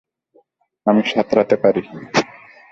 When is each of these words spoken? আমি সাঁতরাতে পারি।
আমি 0.87 1.01
সাঁতরাতে 1.11 1.55
পারি। 1.63 1.81